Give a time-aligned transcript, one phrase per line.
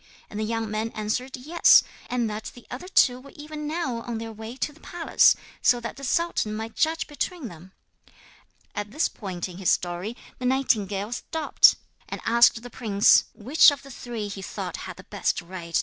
[0.31, 4.17] And the young man answered yes, and that the other two were even now on
[4.17, 7.71] their way to the palace, so that the sultan might judge between them.'
[8.73, 11.75] At this point in his story the nightingale stopped,
[12.09, 15.65] and asked the prince which of the three he thought had the best right to
[15.65, 15.79] the princess.